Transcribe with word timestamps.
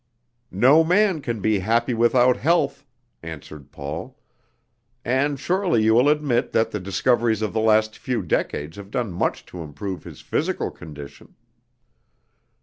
"No 0.55 0.83
man 0.83 1.21
can 1.21 1.41
be 1.41 1.59
happy 1.59 1.93
without 1.93 2.35
health," 2.37 2.87
answered 3.21 3.71
Paul, 3.71 4.17
"and 5.05 5.39
surely 5.39 5.83
you 5.83 5.93
will 5.93 6.09
admit 6.09 6.53
that 6.53 6.71
the 6.71 6.79
discoveries 6.79 7.43
of 7.43 7.53
the 7.53 7.59
last 7.61 7.99
few 7.99 8.23
decades 8.23 8.77
have 8.77 8.89
done 8.89 9.11
much 9.11 9.45
to 9.45 9.61
improve 9.61 10.03
his 10.03 10.19
physical 10.21 10.71
condition." 10.71 11.35